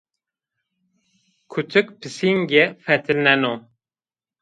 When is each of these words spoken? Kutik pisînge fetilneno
Kutik 1.51 1.87
pisînge 1.99 2.63
fetilneno 2.83 3.53